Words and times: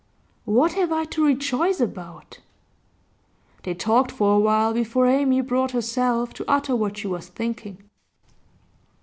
'What 0.45 0.71
have 0.73 0.91
I 0.91 1.05
to 1.05 1.23
rejoice 1.23 1.79
about?' 1.79 2.39
They 3.61 3.75
talked 3.75 4.11
for 4.11 4.33
a 4.35 4.39
while 4.39 4.73
before 4.73 5.05
Amy 5.05 5.41
brought 5.41 5.73
herself 5.73 6.33
to 6.33 6.45
utter 6.49 6.75
what 6.75 6.97
she 6.97 7.05
was 7.05 7.27
thinking. 7.27 7.87